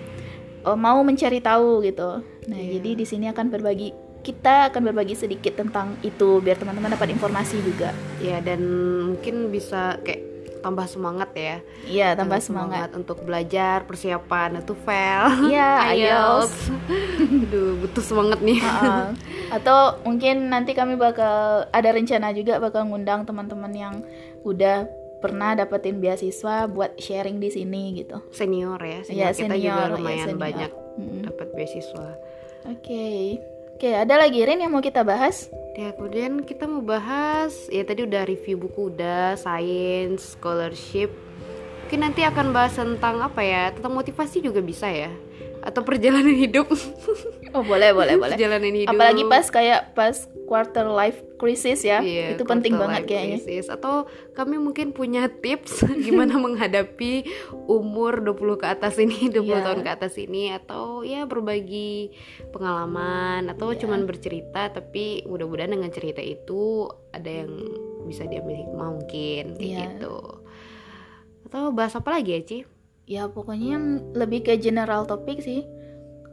oh, 0.63 0.79
mau 0.79 1.03
mencari 1.03 1.43
tahu 1.43 1.83
gitu. 1.83 2.23
Nah, 2.47 2.59
Iya. 2.63 2.79
jadi 2.79 2.91
di 2.95 3.07
sini 3.07 3.27
akan 3.27 3.47
berbagi 3.51 3.91
kita 4.23 4.71
akan 4.71 4.91
berbagi 4.91 5.15
sedikit 5.19 5.59
tentang 5.59 5.99
itu 6.07 6.43
biar 6.43 6.59
teman-teman 6.59 6.95
dapat 6.95 7.11
informasi 7.15 7.63
juga. 7.67 7.91
ya 8.23 8.39
dan 8.43 8.63
mungkin 9.07 9.51
bisa 9.55 9.99
kayak 10.03 10.36
tambah 10.67 10.83
semangat 10.85 11.31
ya 11.33 11.57
Iya, 11.87 12.09
tambah 12.13 12.43
semangat. 12.43 12.91
untuk 12.93 13.23
belajar 13.23 13.87
persiapan 13.87 14.59
itu 14.59 14.75
fail 14.77 15.47
Iya, 15.47 15.71
IELTS. 15.95 16.75
Aduh 17.47 17.79
butuh 17.79 18.03
semangat 18.03 18.43
nih 18.43 18.59
Heeh. 18.59 19.07
Atau 19.57 19.79
mungkin 20.03 20.51
nanti 20.51 20.75
kami 20.75 20.99
bakal 20.99 21.37
ada 21.71 21.89
rencana 21.89 22.35
juga 22.35 22.59
bakal 22.59 22.83
ngundang 22.85 23.23
teman-teman 23.23 23.71
yang 23.71 23.95
udah 24.43 24.91
pernah 25.17 25.55
dapetin 25.55 25.97
beasiswa 25.97 26.67
buat 26.67 26.99
sharing 26.99 27.39
di 27.39 27.49
sini 27.49 27.95
gitu. 27.97 28.19
senior 28.29 28.77
ya 28.77 29.01
Iya, 29.07 29.31
senior 29.31 29.33
kita 29.33 29.55
juga 29.55 29.55
senior, 29.55 29.87
iya, 29.87 29.95
lumayan 29.95 30.27
senior. 30.27 30.43
banyak 30.43 30.71
Mm-mm. 30.97 31.21
dapat 31.25 31.49
beasiswa 31.53 32.09
Oke. 32.67 33.39
Oke, 33.77 33.93
ada 33.93 34.17
lagi 34.17 34.41
Rin 34.41 34.65
yang 34.65 34.73
mau 34.73 34.81
kita 34.81 35.05
bahas? 35.05 35.53
ya 35.77 35.93
kemudian 35.93 36.41
kita 36.41 36.65
mau 36.65 36.81
bahas 36.81 37.69
ya 37.69 37.85
tadi 37.85 38.09
udah 38.09 38.25
review 38.25 38.57
buku 38.57 38.97
udah 38.97 39.37
science 39.37 40.33
scholarship 40.33 41.13
mungkin 41.85 42.01
nanti 42.01 42.25
akan 42.25 42.57
bahas 42.57 42.81
tentang 42.81 43.21
apa 43.21 43.45
ya 43.45 43.69
tentang 43.77 43.93
motivasi 43.93 44.41
juga 44.41 44.65
bisa 44.65 44.89
ya 44.89 45.13
atau 45.67 45.83
perjalanan 45.83 46.31
hidup 46.31 46.71
Oh, 47.51 47.65
boleh, 47.65 47.91
boleh, 47.91 48.15
boleh. 48.21 48.33
perjalanan 48.33 48.71
hidup 48.71 48.93
Apalagi 48.93 49.23
pas 49.27 49.47
kayak 49.49 49.81
pas 49.93 50.15
quarter 50.45 50.87
life 50.87 51.19
crisis 51.37 51.83
ya. 51.83 51.99
Iya, 51.99 52.37
itu 52.37 52.45
penting 52.45 52.77
banget 52.77 53.03
kayaknya. 53.05 53.41
crisis. 53.41 53.67
Atau 53.67 54.07
kami 54.33 54.57
mungkin 54.57 54.93
punya 54.93 55.27
tips 55.27 55.83
gimana 56.07 56.39
menghadapi 56.47 57.27
umur 57.67 58.23
20 58.23 58.57
ke 58.57 58.67
atas 58.69 58.95
ini, 58.97 59.27
20 59.27 59.43
Iya. 59.43 59.65
tahun 59.65 59.81
ke 59.83 59.91
atas 59.91 60.15
ini 60.17 60.53
atau 60.53 61.03
ya 61.03 61.25
berbagi 61.25 62.15
pengalaman 62.53 63.49
atau 63.49 63.73
Iya. 63.73 63.81
cuman 63.83 64.05
bercerita 64.05 64.71
tapi 64.71 65.25
mudah-mudahan 65.25 65.73
dengan 65.73 65.91
cerita 65.91 66.21
itu 66.21 66.87
ada 67.11 67.43
yang 67.43 67.51
bisa 68.05 68.23
diambil 68.23 68.55
hikmah 68.57 68.91
mungkin 68.93 69.45
kayak 69.55 69.67
Iya. 69.67 69.81
gitu. 69.97 70.17
Atau 71.45 71.71
bahas 71.71 71.95
apa 71.95 72.11
lagi 72.13 72.31
ya, 72.33 72.43
Ci? 72.43 72.59
Ya, 73.07 73.31
pokoknya 73.31 73.79
yang 73.79 73.85
lebih 74.13 74.43
ke 74.43 74.59
general 74.59 75.07
topik 75.07 75.39
sih. 75.39 75.63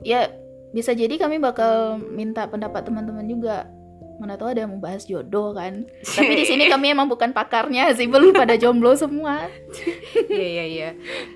Ya, 0.02 0.34
bisa 0.74 0.92
jadi 0.92 1.14
kami 1.16 1.38
bakal 1.38 2.02
minta 2.02 2.50
pendapat 2.50 2.82
teman-teman 2.84 3.30
juga. 3.30 3.70
Mana 4.18 4.38
tahu 4.38 4.54
ada 4.54 4.66
yang 4.66 4.74
mau 4.74 4.82
bahas 4.82 5.06
jodoh 5.06 5.54
kan. 5.54 5.86
Tapi 6.02 6.34
di 6.34 6.46
sini 6.46 6.66
kami 6.66 6.90
emang 6.90 7.06
bukan 7.06 7.30
pakarnya 7.30 7.94
sih, 7.94 8.10
belum 8.10 8.34
pada 8.34 8.58
jomblo 8.58 8.94
semua. 8.94 9.46
Iya, 10.34 10.48
iya, 10.50 10.66
iya. 10.66 10.90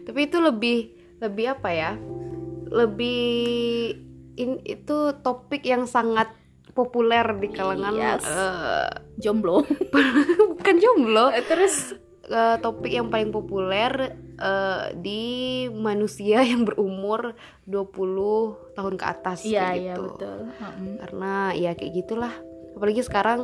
Tapi 0.05 0.25
itu 0.25 0.41
lebih 0.41 0.77
lebih 1.21 1.53
apa 1.53 1.69
ya? 1.69 1.91
Lebih 2.67 3.29
in- 4.35 4.63
itu 4.63 4.97
topik 5.21 5.61
yang 5.61 5.85
sangat 5.85 6.33
populer 6.73 7.25
di 7.37 7.49
kalangan 7.49 7.93
Yes. 7.93 8.25
eh, 8.25 8.89
Jomblo. 9.17 9.65
bukan 10.53 10.75
jomblo 10.77 11.29
Terus 11.45 11.93
Eh, 12.27 12.57
topik 12.59 12.91
yang 12.91 13.07
paling 13.07 13.31
populer 13.31 14.11
eh, 14.37 14.93
di 14.95 15.23
manusia 15.69 16.41
yang 16.51 16.63
berumur 16.63 17.33
20 17.65 18.73
tahun 18.73 18.93
ke 18.95 19.05
atas 19.05 19.39
iya, 19.43 19.69
kayak 19.69 19.75
iya 19.75 19.93
gitu. 19.93 20.03
betul. 20.13 20.37
Mm-mm. 20.55 20.93
karena 21.01 21.33
ya 21.53 21.71
kayak 21.73 21.93
gitulah 21.95 22.33
apalagi 22.73 23.01
sekarang 23.01 23.39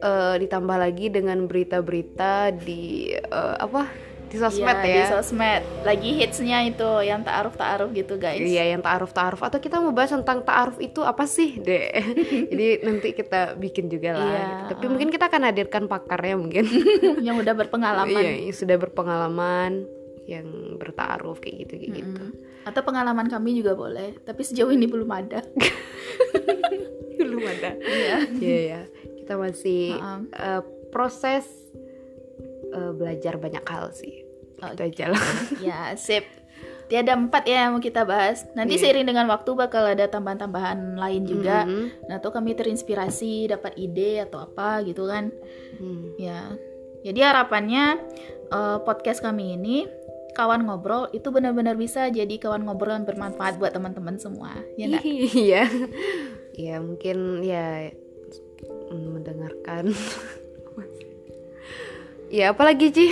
eh, 0.00 0.34
ditambah 0.40 0.76
lagi 0.76 1.06
dengan 1.08 1.44
berita-berita 1.46 2.50
di 2.56 3.12
eh, 3.14 3.56
apa 3.56 3.86
di 4.26 4.40
sosmed 4.40 4.80
Iya, 4.80 4.88
ya 4.88 4.96
Di 4.96 5.02
sosmed. 5.12 5.62
Lagi 5.84 6.10
hitsnya 6.16 6.64
itu 6.64 6.88
yang 7.04 7.20
ta'aruf-ta'aruf 7.20 7.92
gitu, 7.92 8.16
guys. 8.16 8.40
Iya 8.40 8.72
yang 8.72 8.80
ta'aruf 8.80 9.12
ta'aruf 9.12 9.44
atau 9.44 9.60
kita 9.60 9.76
mau 9.76 9.92
bahas 9.92 10.08
tentang 10.08 10.40
ta'aruf 10.40 10.80
itu 10.80 11.04
apa 11.04 11.28
sih 11.28 11.60
deh 11.60 11.92
jadi 12.50 12.80
nanti 12.80 13.12
kita 13.12 13.60
bikin 13.60 13.92
juga 13.92 14.16
lah 14.16 14.24
Iya, 14.24 14.40
gitu. 14.40 14.64
tapi 14.72 14.84
mungkin 14.88 15.08
kita 15.12 15.28
akan 15.28 15.42
hadirkan 15.52 15.84
pakarnya 15.84 16.40
mungkin 16.40 16.64
yang 17.28 17.36
udah 17.36 17.52
berpengalaman. 17.52 18.08
iya 18.08 18.48
yang 18.48 18.56
sudah 18.56 18.80
berpengalaman 18.80 19.84
yang 20.24 20.78
bertaaruf 20.78 21.42
kayak 21.42 21.66
gitu 21.66 21.74
kayak 21.82 21.92
gitu 21.98 22.24
Mm-mm. 22.24 22.62
Atau 22.62 22.86
pengalaman 22.86 23.26
kami 23.26 23.58
juga 23.58 23.74
boleh, 23.74 24.22
tapi 24.22 24.46
sejauh 24.46 24.70
ini 24.70 24.86
belum 24.86 25.10
ada. 25.10 25.42
belum 27.18 27.42
ada 27.42 27.70
Iya. 27.78 28.16
iya 28.38 28.60
ya 28.60 28.80
kita 28.86 29.12
kita 29.22 29.34
masih 29.38 29.82
Heeh. 29.94 30.20
uh, 30.34 30.62
proses 30.90 31.46
uh, 32.74 32.90
belajar 32.92 33.38
banyak 33.38 33.62
hal 33.64 33.94
sih 33.94 34.26
itu 34.62 34.82
aja 34.82 35.10
lah 35.10 35.26
Ya, 35.66 35.90
sip. 35.98 36.22
Tiada 36.86 37.16
empat 37.16 37.48
ya 37.48 37.66
yang 37.66 37.74
mau 37.74 37.82
kita 37.82 38.04
bahas. 38.04 38.44
Nanti 38.52 38.76
Iya. 38.78 38.82
seiring 38.86 39.08
dengan 39.10 39.26
waktu 39.26 39.56
bakal 39.56 39.88
ada 39.88 40.06
tambahan-tambahan 40.06 40.94
lain 40.94 41.24
juga. 41.24 41.64
Mhm. 41.66 42.06
Nah, 42.06 42.20
tuh 42.20 42.30
kami 42.30 42.52
terinspirasi, 42.52 43.48
dapat 43.48 43.74
ide 43.74 44.22
atau 44.22 44.44
apa 44.44 44.84
gitu 44.84 45.08
kan. 45.08 45.32
Hmm. 45.80 46.14
Ya. 46.14 46.52
Jadi 47.02 47.20
harapannya 47.24 47.98
eh, 48.52 48.78
podcast 48.84 49.18
kami 49.24 49.56
ini 49.56 49.88
kawan 50.32 50.64
ngobrol 50.64 51.12
itu 51.12 51.28
benar-benar 51.28 51.76
bisa 51.76 52.08
jadi 52.08 52.32
kawan 52.40 52.64
ngobrol 52.64 52.96
yang 52.96 53.08
bermanfaat 53.08 53.60
buat 53.60 53.76
teman-teman 53.76 54.16
semua. 54.16 54.56
Ya 54.80 54.88
iya 55.04 55.68
ya 56.68 56.80
mungkin 56.80 57.44
ya 57.44 57.92
mm, 58.90 59.08
mendengarkan 59.20 59.84
ya 62.36 62.52
apalagi 62.52 62.88
Ci 62.92 63.08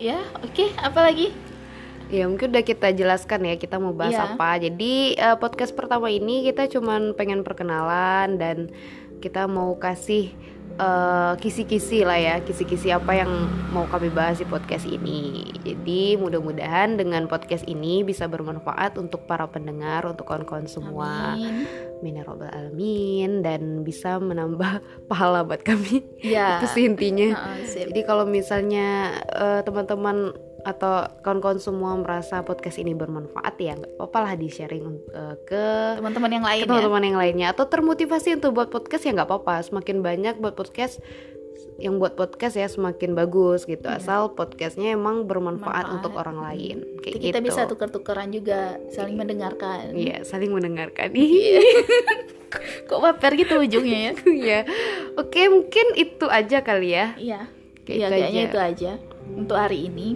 Ya, 0.00 0.16
oke. 0.40 0.72
Apa 0.80 1.12
lagi? 1.12 1.28
Ya 2.08 2.24
mungkin 2.24 2.56
udah 2.56 2.64
kita 2.64 2.88
jelaskan 2.96 3.44
ya 3.44 3.60
kita 3.60 3.76
mau 3.76 3.92
bahas 3.92 4.16
Iya. 4.16 4.32
apa. 4.32 4.56
Jadi 4.56 5.12
eh, 5.12 5.36
podcast 5.36 5.76
pertama 5.76 6.08
ini 6.08 6.40
kita 6.42 6.66
cuman 6.72 7.12
pengen 7.14 7.44
perkenalan 7.44 8.40
dan 8.40 8.72
kita 9.20 9.44
mau 9.44 9.76
kasih 9.76 10.32
eh, 10.80 11.32
kisi-kisi 11.36 12.02
lah 12.08 12.16
ya, 12.16 12.34
kisi-kisi 12.40 12.88
apa 12.88 13.12
yang 13.20 13.28
mau 13.70 13.84
kami 13.86 14.08
bahas 14.08 14.40
di 14.40 14.48
podcast 14.48 14.88
ini. 14.88 15.52
Jadi 15.60 16.16
mudah-mudahan 16.16 16.96
dengan 16.96 17.28
podcast 17.28 17.68
ini 17.68 18.00
bisa 18.00 18.24
bermanfaat 18.26 18.96
untuk 18.96 19.28
para 19.28 19.44
pendengar, 19.46 20.08
untuk 20.08 20.24
kawan-kawan 20.24 20.64
semua. 20.64 21.36
Amin. 21.36 21.68
Amin 22.00 22.16
ya 22.16 22.24
alamin 22.24 23.44
dan 23.44 23.84
bisa 23.84 24.16
menambah 24.16 24.80
pahala 25.12 25.44
buat 25.44 25.60
kami. 25.60 26.00
Ya. 26.24 26.64
Itu 26.64 26.72
sih 26.72 26.88
intinya. 26.88 27.60
Sip. 27.68 27.92
Jadi 27.92 28.00
kalau 28.08 28.24
misalnya 28.24 29.20
eh, 29.28 29.60
teman-teman 29.68 30.32
atau 30.62 30.92
kawan-kawan 31.18 31.56
semua 31.56 31.94
merasa 31.94 32.40
podcast 32.40 32.76
ini 32.76 32.92
bermanfaat 32.92 33.54
ya 33.56 33.72
nggak 33.74 33.96
apa-apa 33.96 34.18
lah 34.20 34.34
di 34.34 34.48
sharing 34.48 34.86
eh, 35.08 35.36
ke 35.42 35.64
Teman-teman 35.96 36.30
yang 36.30 36.44
lain 36.44 36.60
ya. 36.60 36.66
teman-teman 36.66 37.02
yang 37.02 37.18
lainnya 37.18 37.46
atau 37.48 37.64
termotivasi 37.64 38.34
untuk 38.34 38.54
buat 38.54 38.68
podcast 38.68 39.02
ya 39.02 39.12
nggak 39.12 39.26
apa-apa 39.26 39.62
semakin 39.62 40.00
banyak 40.00 40.34
buat 40.36 40.52
podcast 40.52 41.00
yang 41.76 41.96
buat 41.96 42.12
podcast 42.12 42.54
ya 42.54 42.66
semakin 42.66 43.12
bagus 43.14 43.64
gitu 43.64 43.80
Iya. 43.82 43.96
asal 43.96 44.20
podcastnya 44.30 44.92
emang 44.92 45.24
bermanfaat 45.24 45.64
Manfaat. 45.82 45.96
untuk 45.96 46.12
orang 46.14 46.38
lain 46.42 46.76
kayak 47.00 47.14
Jadi 47.14 47.24
kita 47.26 47.38
gitu 47.38 47.46
bisa 47.46 47.60
tuker-tukeran 47.64 48.28
juga, 48.30 48.60
saling 48.90 49.16
mendengarkan. 49.16 49.92
iya 49.94 50.20
saling 50.20 50.50
mendengarkan 50.50 51.08
Kok 52.82 53.00
baper 53.00 53.32
gitu 53.34 53.56
ujungnya 53.58 53.98
ya? 54.02 54.12
Iya 54.42 54.60
oke 55.16 55.40
mungkin 55.48 55.86
itu 55.94 56.26
aja 56.28 56.60
kali 56.60 56.88
ya 56.90 57.16
Iya. 57.16 57.40
Kayak 57.80 57.96
Iya, 57.96 58.06
kayaknya 58.08 58.28
aja. 58.38 58.46
itu 58.46 58.58
aja 58.60 58.92
untuk 59.32 59.56
hari 59.56 59.78
ini. 59.86 60.08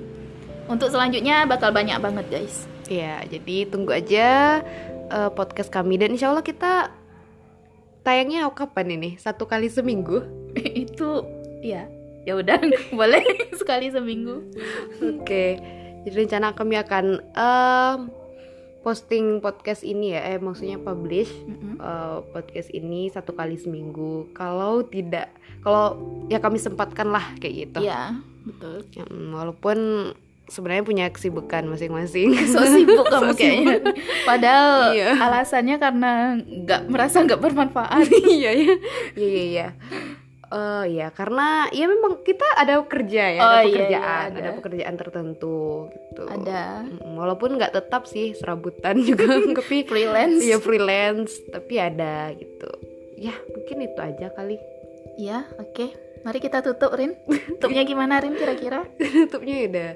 Untuk 0.64 0.88
selanjutnya 0.88 1.44
bakal 1.44 1.76
banyak 1.76 2.00
banget, 2.00 2.25
guys. 2.33 2.64
Iya, 2.88 3.21
jadi 3.28 3.68
tunggu 3.68 3.92
aja 3.92 4.61
eh, 5.12 5.30
podcast 5.37 5.68
kami 5.68 6.00
dan 6.00 6.16
insya 6.16 6.33
Allah 6.33 6.44
kita 6.44 6.88
tayangnya 8.04 8.49
kapan 8.52 8.97
ini? 8.97 9.11
Satu 9.21 9.44
kali 9.44 9.68
seminggu? 9.68 10.25
itu 10.85 11.25
ya. 11.61 11.88
Ya 12.25 12.40
udah, 12.40 12.56
boleh 12.99 13.25
sekali 13.61 13.92
seminggu. 13.92 14.40
Oke, 15.04 15.61
jadi 16.09 16.16
rencana 16.25 16.56
kami 16.56 16.80
akan 16.80 17.21
em, 17.21 17.99
posting 18.80 19.44
podcast 19.44 19.85
ini 19.85 20.16
ya, 20.16 20.33
eh 20.33 20.40
maksudnya 20.40 20.80
publish 20.80 21.28
Mm-mm. 21.44 21.76
eh, 21.76 22.18
podcast 22.33 22.73
ini 22.73 23.12
satu 23.12 23.37
kali 23.37 23.61
seminggu. 23.61 24.33
Kalau 24.33 24.80
tidak, 24.88 25.28
kalau 25.61 26.00
ya 26.33 26.40
kami 26.40 26.56
sempatkan 26.56 27.12
lah 27.12 27.37
kayak 27.37 27.68
gitu. 27.68 27.85
Iya, 27.85 28.16
betul. 28.49 28.88
Ya, 28.97 29.04
walaupun 29.09 29.76
sebenarnya 30.46 30.82
punya 30.82 31.06
kesibukan 31.08 31.64
masing-masing. 31.66 32.36
So 32.52 32.60
sibuk 32.62 33.04
kamu 33.04 33.30
So 33.30 33.36
kayaknya. 33.36 33.76
Padahal 34.22 34.92
Iya. 34.92 35.11
alasannya 35.18 35.76
karena 35.76 36.12
nggak 36.38 36.80
merasa 36.87 37.20
nggak 37.20 37.40
bermanfaat. 37.40 38.07
iya 38.30 38.50
iya 38.52 38.74
iya 39.14 39.28
iya 39.28 39.44
iya 39.44 39.68
Eh, 40.44 40.85
ya 40.94 41.11
karena 41.11 41.66
ya 41.68 41.83
memang 41.85 42.22
kita 42.22 42.46
ada 42.54 42.78
kerja 42.80 43.26
ya 43.26 43.40
Oh, 43.40 43.48
ada 43.48 43.54
iya, 43.57 43.59
iya, 43.59 43.66
pekerjaan 43.66 44.28
ada. 44.28 44.38
ada. 44.38 44.50
pekerjaan 44.54 44.94
tertentu 44.94 45.59
gitu 45.90 46.22
Ada 46.22 46.62
walaupun 47.11 47.59
nggak 47.59 47.74
tetap 47.74 48.07
sih 48.07 48.38
serabutan 48.38 49.02
juga 49.09 49.35
tapi 49.50 49.83
freelance. 49.83 50.38
iya 50.38 50.57
freelance 50.57 51.42
tapi 51.48 51.74
ada 51.74 52.30
gitu 52.33 52.70
ya 53.18 53.35
mungkin 53.50 53.76
itu 53.83 53.98
aja 53.98 54.30
kali 54.30 54.54
Iya, 55.14 55.42
oke. 55.57 55.87
Mari 56.24 56.40
kita 56.40 56.64
tutup, 56.64 56.96
Rin. 56.96 57.12
Tutupnya 57.60 57.84
gimana, 57.84 58.16
Rin, 58.18 58.32
kira-kira? 58.34 58.88
tutupnya 59.28 59.68
udah 59.68 59.90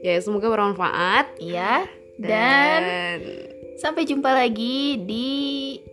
ya 0.00 0.16
semoga 0.18 0.48
bermanfaat 0.48 1.36
Iya. 1.38 1.84
Dan 2.16 2.80
dan 2.82 3.20
Sampai 3.74 4.06
jumpa 4.06 4.30
lagi 4.30 5.02
di 5.02 5.26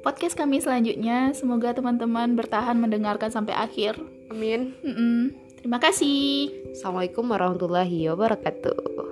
podcast 0.05 0.37
kami 0.37 0.61
selanjutnya. 0.61 1.33
Semoga 1.33 1.73
teman-teman 1.73 2.37
bertahan 2.37 2.77
mendengarkan 2.77 3.33
sampai 3.33 3.57
akhir. 3.57 3.97
amin 4.29 4.77
Mm-mm. 4.85 5.33
Terima 5.59 5.81
kasih. 5.81 6.49
assalamualaikum 6.71 7.25
warahmatullahi 7.27 8.07
wabarakatuh 8.13 9.10